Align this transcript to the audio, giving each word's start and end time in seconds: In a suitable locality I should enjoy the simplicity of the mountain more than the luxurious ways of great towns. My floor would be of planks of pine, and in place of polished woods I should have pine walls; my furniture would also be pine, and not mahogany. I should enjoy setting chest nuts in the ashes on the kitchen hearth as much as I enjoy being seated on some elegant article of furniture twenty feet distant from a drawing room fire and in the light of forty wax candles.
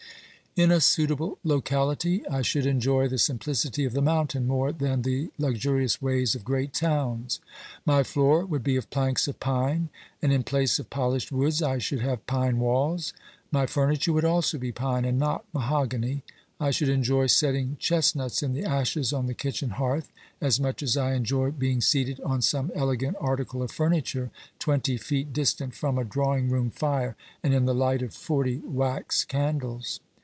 In 0.57 0.69
a 0.69 0.81
suitable 0.81 1.37
locality 1.45 2.27
I 2.27 2.41
should 2.41 2.65
enjoy 2.65 3.07
the 3.07 3.17
simplicity 3.17 3.85
of 3.85 3.93
the 3.93 4.01
mountain 4.01 4.45
more 4.47 4.73
than 4.73 5.03
the 5.03 5.31
luxurious 5.37 6.01
ways 6.01 6.35
of 6.35 6.43
great 6.43 6.73
towns. 6.73 7.39
My 7.85 8.03
floor 8.03 8.45
would 8.45 8.61
be 8.61 8.75
of 8.75 8.89
planks 8.89 9.29
of 9.29 9.39
pine, 9.39 9.87
and 10.21 10.33
in 10.33 10.43
place 10.43 10.77
of 10.77 10.89
polished 10.89 11.31
woods 11.31 11.61
I 11.63 11.77
should 11.77 12.01
have 12.01 12.27
pine 12.27 12.59
walls; 12.59 13.13
my 13.49 13.65
furniture 13.65 14.11
would 14.11 14.25
also 14.25 14.57
be 14.57 14.73
pine, 14.73 15.05
and 15.05 15.17
not 15.17 15.45
mahogany. 15.53 16.21
I 16.59 16.69
should 16.69 16.89
enjoy 16.89 17.27
setting 17.27 17.77
chest 17.79 18.17
nuts 18.17 18.43
in 18.43 18.51
the 18.51 18.65
ashes 18.65 19.13
on 19.13 19.27
the 19.27 19.33
kitchen 19.33 19.69
hearth 19.69 20.11
as 20.41 20.59
much 20.59 20.83
as 20.83 20.97
I 20.97 21.13
enjoy 21.13 21.51
being 21.51 21.79
seated 21.79 22.19
on 22.25 22.41
some 22.41 22.73
elegant 22.75 23.15
article 23.21 23.63
of 23.63 23.71
furniture 23.71 24.31
twenty 24.59 24.97
feet 24.97 25.31
distant 25.31 25.75
from 25.75 25.97
a 25.97 26.03
drawing 26.03 26.49
room 26.49 26.71
fire 26.71 27.15
and 27.41 27.53
in 27.53 27.63
the 27.63 27.73
light 27.73 28.01
of 28.01 28.13
forty 28.13 28.57
wax 28.57 29.23
candles. 29.23 30.01